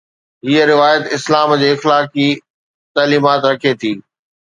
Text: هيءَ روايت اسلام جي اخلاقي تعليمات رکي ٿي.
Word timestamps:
هيءَ 0.45 0.61
روايت 0.71 1.03
اسلام 1.17 1.49
جي 1.63 1.67
اخلاقي 1.75 2.25
تعليمات 2.95 3.41
رکي 3.51 3.73
ٿي. 3.85 3.93